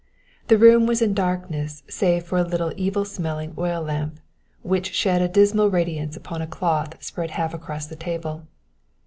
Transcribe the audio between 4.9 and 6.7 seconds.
shed a dismal radiance upon a